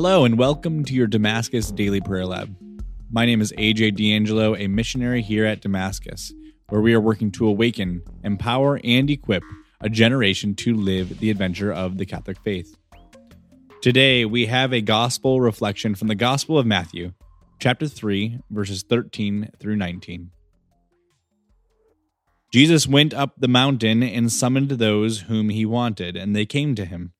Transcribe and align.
Hello, 0.00 0.24
and 0.24 0.38
welcome 0.38 0.84
to 0.84 0.94
your 0.94 1.08
Damascus 1.08 1.72
Daily 1.72 2.00
Prayer 2.00 2.24
Lab. 2.24 2.56
My 3.10 3.26
name 3.26 3.40
is 3.40 3.52
AJ 3.58 3.96
D'Angelo, 3.96 4.54
a 4.54 4.68
missionary 4.68 5.22
here 5.22 5.44
at 5.44 5.60
Damascus, 5.60 6.32
where 6.68 6.80
we 6.80 6.94
are 6.94 7.00
working 7.00 7.32
to 7.32 7.48
awaken, 7.48 8.04
empower, 8.22 8.78
and 8.84 9.10
equip 9.10 9.42
a 9.80 9.88
generation 9.88 10.54
to 10.54 10.76
live 10.76 11.18
the 11.18 11.30
adventure 11.30 11.72
of 11.72 11.98
the 11.98 12.06
Catholic 12.06 12.38
faith. 12.44 12.76
Today, 13.82 14.24
we 14.24 14.46
have 14.46 14.72
a 14.72 14.80
gospel 14.80 15.40
reflection 15.40 15.96
from 15.96 16.06
the 16.06 16.14
Gospel 16.14 16.60
of 16.60 16.64
Matthew, 16.64 17.12
chapter 17.58 17.88
3, 17.88 18.38
verses 18.50 18.84
13 18.84 19.50
through 19.58 19.74
19. 19.74 20.30
Jesus 22.52 22.86
went 22.86 23.12
up 23.12 23.32
the 23.36 23.48
mountain 23.48 24.04
and 24.04 24.30
summoned 24.32 24.70
those 24.70 25.22
whom 25.22 25.48
he 25.48 25.66
wanted, 25.66 26.16
and 26.16 26.36
they 26.36 26.46
came 26.46 26.76
to 26.76 26.84
him. 26.84 27.14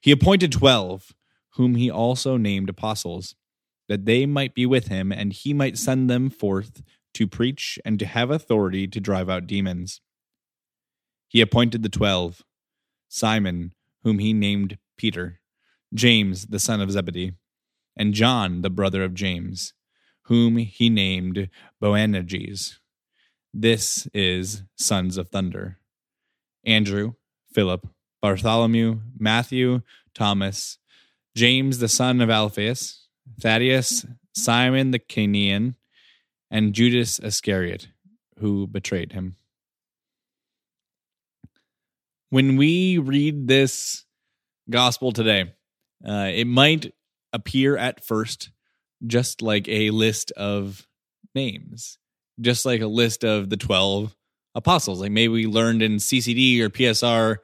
He 0.00 0.10
appointed 0.10 0.50
twelve, 0.50 1.14
whom 1.56 1.74
he 1.74 1.90
also 1.90 2.36
named 2.36 2.68
apostles, 2.68 3.34
that 3.88 4.06
they 4.06 4.26
might 4.26 4.54
be 4.54 4.66
with 4.66 4.88
him, 4.88 5.12
and 5.12 5.32
he 5.32 5.52
might 5.52 5.78
send 5.78 6.08
them 6.08 6.30
forth 6.30 6.82
to 7.14 7.26
preach 7.26 7.78
and 7.84 7.98
to 7.98 8.06
have 8.06 8.30
authority 8.30 8.86
to 8.86 9.00
drive 9.00 9.28
out 9.28 9.46
demons. 9.46 10.00
He 11.28 11.40
appointed 11.40 11.82
the 11.82 11.88
twelve 11.88 12.42
Simon, 13.08 13.72
whom 14.02 14.18
he 14.18 14.32
named 14.32 14.78
Peter, 14.96 15.40
James, 15.92 16.46
the 16.46 16.58
son 16.58 16.80
of 16.80 16.90
Zebedee, 16.90 17.32
and 17.96 18.14
John, 18.14 18.62
the 18.62 18.70
brother 18.70 19.04
of 19.04 19.14
James, 19.14 19.72
whom 20.22 20.56
he 20.56 20.88
named 20.90 21.48
Boanerges 21.80 22.78
this 23.56 24.08
is 24.12 24.64
Sons 24.76 25.16
of 25.16 25.28
Thunder. 25.28 25.78
Andrew, 26.66 27.12
Philip, 27.52 27.86
Bartholomew, 28.20 28.98
Matthew, 29.16 29.82
Thomas, 30.12 30.78
James 31.36 31.78
the 31.78 31.88
son 31.88 32.20
of 32.20 32.30
Alphaeus, 32.30 33.06
Thaddeus, 33.40 34.06
Simon 34.34 34.90
the 34.90 34.98
Cananean, 34.98 35.76
and 36.50 36.72
Judas 36.72 37.18
Iscariot, 37.18 37.88
who 38.38 38.66
betrayed 38.66 39.12
him. 39.12 39.36
When 42.30 42.56
we 42.56 42.98
read 42.98 43.48
this 43.48 44.04
gospel 44.68 45.12
today, 45.12 45.52
uh, 46.06 46.30
it 46.32 46.46
might 46.46 46.92
appear 47.32 47.76
at 47.76 48.04
first 48.04 48.50
just 49.06 49.42
like 49.42 49.68
a 49.68 49.90
list 49.90 50.30
of 50.32 50.86
names 51.34 51.98
just 52.40 52.66
like 52.66 52.80
a 52.80 52.86
list 52.86 53.24
of 53.24 53.48
the 53.50 53.56
12 53.56 54.14
apostles. 54.54 55.00
Like 55.00 55.12
maybe 55.12 55.32
we 55.32 55.46
learned 55.46 55.82
in 55.82 55.96
CCD 55.96 56.60
or 56.60 56.70
PSR 56.70 57.36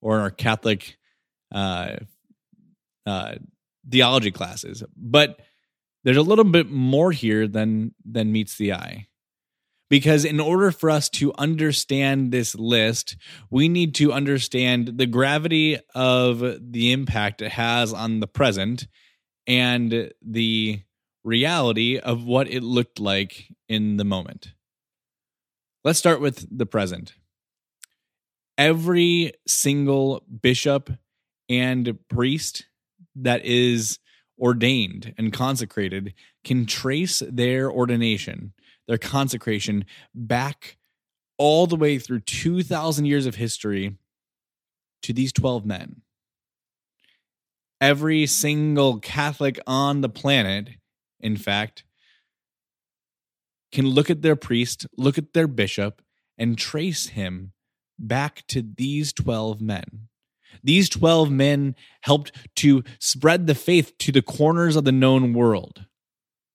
or 0.00 0.16
in 0.16 0.22
our 0.22 0.30
Catholic 0.30 0.96
uh, 1.52 1.96
uh, 3.06 3.36
theology 3.88 4.30
classes. 4.30 4.82
But 4.96 5.40
there's 6.04 6.16
a 6.16 6.22
little 6.22 6.44
bit 6.44 6.70
more 6.70 7.12
here 7.12 7.48
than 7.48 7.94
than 8.04 8.32
meets 8.32 8.56
the 8.56 8.72
eye. 8.72 9.08
Because 9.88 10.24
in 10.24 10.40
order 10.40 10.72
for 10.72 10.90
us 10.90 11.08
to 11.10 11.32
understand 11.38 12.32
this 12.32 12.56
list, 12.56 13.16
we 13.50 13.68
need 13.68 13.94
to 13.96 14.12
understand 14.12 14.98
the 14.98 15.06
gravity 15.06 15.78
of 15.94 16.40
the 16.40 16.90
impact 16.90 17.40
it 17.40 17.52
has 17.52 17.92
on 17.92 18.18
the 18.18 18.26
present 18.26 18.88
and 19.46 20.12
the 20.20 20.80
reality 21.22 21.98
of 21.98 22.24
what 22.24 22.50
it 22.50 22.64
looked 22.64 22.98
like 22.98 23.52
in 23.68 23.96
the 23.96 24.04
moment. 24.04 24.54
Let's 25.84 26.00
start 26.00 26.20
with 26.20 26.46
the 26.56 26.66
present. 26.66 27.14
Every 28.58 29.34
single 29.46 30.24
bishop 30.42 30.90
and 31.48 31.96
priest 32.08 32.66
that 33.16 33.44
is 33.44 33.98
ordained 34.38 35.14
and 35.16 35.32
consecrated 35.32 36.14
can 36.44 36.66
trace 36.66 37.22
their 37.28 37.70
ordination, 37.70 38.52
their 38.86 38.98
consecration 38.98 39.84
back 40.14 40.76
all 41.38 41.66
the 41.66 41.76
way 41.76 41.98
through 41.98 42.20
2,000 42.20 43.04
years 43.04 43.26
of 43.26 43.34
history 43.34 43.96
to 45.02 45.12
these 45.12 45.32
12 45.32 45.64
men. 45.64 46.02
Every 47.80 48.26
single 48.26 49.00
Catholic 49.00 49.58
on 49.66 50.00
the 50.00 50.08
planet 50.08 50.70
in 51.20 51.36
fact, 51.36 51.84
can 53.72 53.86
look 53.86 54.10
at 54.10 54.22
their 54.22 54.36
priest, 54.36 54.86
look 54.96 55.18
at 55.18 55.32
their 55.32 55.48
bishop, 55.48 56.02
and 56.38 56.56
trace 56.56 57.08
him 57.08 57.52
back 57.98 58.44
to 58.48 58.62
these 58.62 59.12
12 59.12 59.60
men. 59.60 60.08
These 60.62 60.88
12 60.88 61.30
men 61.30 61.74
helped 62.02 62.32
to 62.56 62.82
spread 62.98 63.46
the 63.46 63.54
faith 63.54 63.96
to 63.98 64.12
the 64.12 64.22
corners 64.22 64.76
of 64.76 64.84
the 64.84 64.92
known 64.92 65.32
world, 65.32 65.84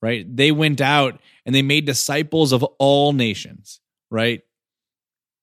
right? 0.00 0.24
They 0.28 0.52
went 0.52 0.80
out 0.80 1.20
and 1.44 1.54
they 1.54 1.62
made 1.62 1.86
disciples 1.86 2.52
of 2.52 2.62
all 2.78 3.12
nations, 3.12 3.80
right? 4.10 4.42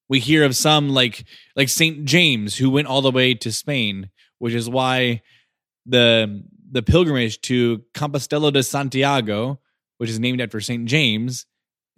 We 0.09 0.20
hear 0.20 0.44
of 0.44 0.56
some 0.56 0.90
like 0.90 1.26
like 1.56 1.70
St. 1.70 2.06
James 2.06 2.58
who 2.58 2.70
went 2.70 2.88
all 2.88 3.02
the 3.02 3.12
way 3.12 3.36
to 3.36 3.52
Spain, 3.52 4.09
which 4.40 4.54
is 4.54 4.68
why 4.68 5.22
the 5.86 6.44
the 6.72 6.84
pilgrimage 6.84 7.42
to 7.42 7.84
Compostela 7.94 8.52
de 8.52 8.64
Santiago, 8.64 9.59
which 9.98 10.09
is 10.09 10.20
named 10.20 10.42
after 10.42 10.59
St. 10.62 10.86
James, 10.86 11.46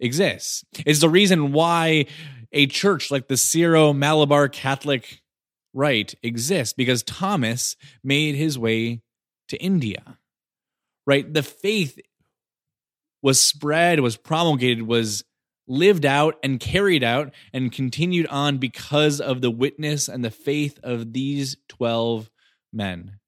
exists. 0.00 0.64
It's 0.84 1.00
the 1.00 1.08
reason 1.08 1.52
why 1.52 2.06
a 2.52 2.66
church 2.66 3.10
like 3.10 3.28
the 3.28 3.36
Syro 3.36 3.92
Malabar 3.92 4.48
Catholic 4.48 5.22
Rite 5.72 6.14
exists 6.22 6.74
because 6.74 7.02
Thomas 7.02 7.76
made 8.02 8.34
his 8.34 8.58
way 8.58 9.00
to 9.48 9.56
India. 9.58 10.18
Right? 11.06 11.32
The 11.32 11.42
faith 11.42 11.98
was 13.22 13.40
spread, 13.40 14.00
was 14.00 14.16
promulgated, 14.16 14.86
was 14.86 15.24
lived 15.66 16.04
out 16.04 16.36
and 16.42 16.60
carried 16.60 17.04
out 17.04 17.32
and 17.52 17.72
continued 17.72 18.26
on 18.26 18.58
because 18.58 19.20
of 19.20 19.40
the 19.40 19.50
witness 19.50 20.08
and 20.08 20.24
the 20.24 20.30
faith 20.30 20.78
of 20.82 21.12
these 21.12 21.56
12 21.68 22.30
men. 22.72 23.18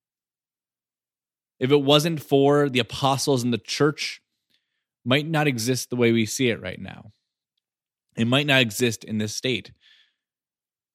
If 1.60 1.70
it 1.70 1.82
wasn't 1.82 2.20
for 2.20 2.68
the 2.68 2.80
apostles 2.80 3.42
and 3.42 3.52
the 3.52 3.58
church, 3.58 4.20
might 5.04 5.26
not 5.26 5.46
exist 5.46 5.90
the 5.90 5.96
way 5.96 6.12
we 6.12 6.26
see 6.26 6.48
it 6.48 6.60
right 6.60 6.80
now. 6.80 7.12
It 8.16 8.26
might 8.26 8.46
not 8.46 8.60
exist 8.60 9.04
in 9.04 9.18
this 9.18 9.34
state. 9.34 9.72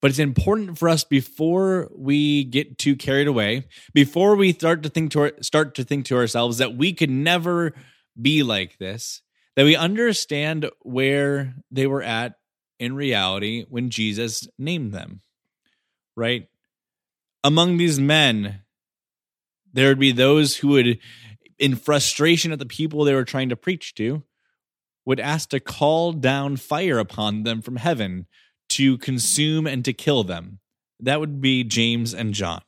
But 0.02 0.12
it's 0.12 0.20
important 0.20 0.78
for 0.78 0.88
us 0.88 1.04
before 1.04 1.90
we 1.94 2.46
get 2.46 2.78
too 2.78 2.96
carried 2.96 3.28
away, 3.28 3.68
before 3.94 4.36
we 4.36 4.54
start 4.54 4.84
to 4.84 4.90
think 4.90 5.12
to 5.12 5.22
our, 5.22 5.32
start 5.42 5.76
to 5.76 5.84
think 5.84 6.06
to 6.06 6.16
ourselves 6.16 6.58
that 6.60 6.76
we 6.76 6.94
could 6.94 7.10
never 7.10 7.74
be 8.20 8.44
like 8.44 8.78
this, 8.78 9.22
that 9.56 9.66
we 9.66 9.76
understand 9.76 10.70
where 10.82 11.54
they 11.70 11.86
were 11.86 12.04
at 12.04 12.36
in 12.80 12.96
reality 12.96 13.66
when 13.68 13.90
Jesus 13.90 14.48
named 14.58 14.94
them. 14.94 15.22
Right? 16.16 16.48
Among 17.44 17.78
these 17.78 18.00
men, 18.00 18.62
there 19.74 19.90
would 19.90 20.00
be 20.00 20.14
those 20.14 20.58
who 20.58 20.70
would, 20.70 21.00
in 21.58 21.76
frustration 21.76 22.54
at 22.54 22.60
the 22.60 22.66
people 22.66 23.04
they 23.04 23.14
were 23.14 23.26
trying 23.26 23.50
to 23.50 23.56
preach 23.56 23.96
to, 23.96 24.24
would 25.06 25.20
ask 25.20 25.50
to 25.50 25.60
call 25.60 26.14
down 26.14 26.56
fire 26.56 27.00
upon 27.00 27.44
them 27.44 27.62
from 27.62 27.78
heaven 27.78 28.28
to 28.70 28.98
consume 28.98 29.68
and 29.68 29.84
to 29.86 29.94
kill 29.94 30.24
them. 30.24 30.60
That 31.00 31.20
would 31.20 31.42
be 31.42 31.64
James 31.64 32.14
and 32.14 32.34
John. 32.34 32.62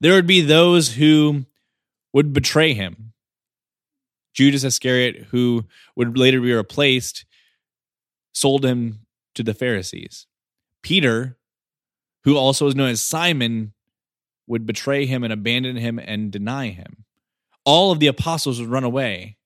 There 0.00 0.14
would 0.14 0.26
be 0.26 0.40
those 0.40 0.94
who 0.94 1.46
would 2.12 2.32
betray 2.32 2.74
him. 2.74 3.12
Judas 4.34 4.64
Iscariot, 4.64 5.26
who 5.30 5.66
would 5.96 6.16
later 6.16 6.40
be 6.40 6.52
replaced, 6.52 7.24
sold 8.32 8.64
him 8.64 9.00
to 9.34 9.42
the 9.42 9.54
Pharisees. 9.54 10.26
Peter, 10.82 11.36
who 12.24 12.36
also 12.36 12.64
was 12.64 12.74
known 12.74 12.90
as 12.90 13.02
Simon, 13.02 13.72
would 14.46 14.66
betray 14.66 15.06
him 15.06 15.22
and 15.22 15.32
abandon 15.32 15.76
him 15.76 15.98
and 15.98 16.30
deny 16.30 16.68
him. 16.68 17.04
All 17.64 17.92
of 17.92 18.00
the 18.00 18.06
apostles 18.06 18.60
would 18.60 18.70
run 18.70 18.84
away. 18.84 19.36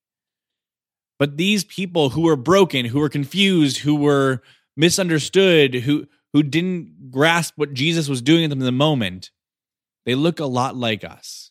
But 1.18 1.36
these 1.36 1.64
people 1.64 2.10
who 2.10 2.22
were 2.22 2.36
broken, 2.36 2.86
who 2.86 3.00
were 3.00 3.08
confused, 3.08 3.78
who 3.78 3.94
were 3.94 4.42
misunderstood, 4.76 5.74
who 5.74 6.06
who 6.32 6.42
didn't 6.42 7.10
grasp 7.10 7.54
what 7.56 7.72
Jesus 7.72 8.08
was 8.08 8.20
doing 8.20 8.44
in 8.44 8.50
them 8.50 8.58
in 8.58 8.66
the 8.66 8.72
moment, 8.72 9.30
they 10.04 10.14
look 10.14 10.38
a 10.38 10.44
lot 10.44 10.76
like 10.76 11.02
us. 11.02 11.50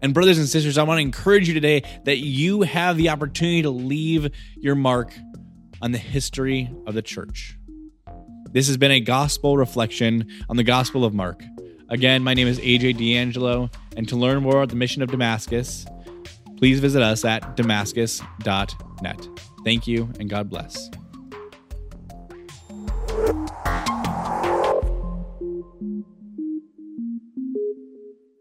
And 0.00 0.14
brothers 0.14 0.38
and 0.38 0.48
sisters, 0.48 0.78
I 0.78 0.82
want 0.82 0.98
to 0.98 1.02
encourage 1.02 1.46
you 1.46 1.54
today 1.54 1.82
that 2.04 2.18
you 2.18 2.62
have 2.62 2.96
the 2.96 3.10
opportunity 3.10 3.62
to 3.62 3.70
leave 3.70 4.30
your 4.56 4.74
mark 4.74 5.12
on 5.80 5.92
the 5.92 5.98
history 5.98 6.70
of 6.86 6.94
the 6.94 7.02
church. 7.02 7.56
This 8.50 8.66
has 8.66 8.76
been 8.76 8.90
a 8.90 9.00
gospel 9.00 9.56
reflection 9.56 10.28
on 10.48 10.56
the 10.56 10.64
Gospel 10.64 11.04
of 11.04 11.14
Mark. 11.14 11.42
Again, 11.88 12.22
my 12.22 12.34
name 12.34 12.48
is 12.48 12.58
AJ 12.60 12.96
D'Angelo, 12.96 13.70
and 13.96 14.08
to 14.08 14.16
learn 14.16 14.42
more 14.42 14.56
about 14.56 14.70
the 14.70 14.76
mission 14.76 15.02
of 15.02 15.10
Damascus, 15.10 15.86
please 16.56 16.80
visit 16.80 17.02
us 17.02 17.24
at 17.24 17.56
damascus.net. 17.56 19.28
Thank 19.64 19.86
you, 19.86 20.10
and 20.18 20.28
God 20.28 20.48
bless. 20.48 20.90